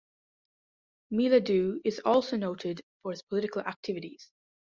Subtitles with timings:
[1.13, 4.31] Miladhoo is also noted for its political activities.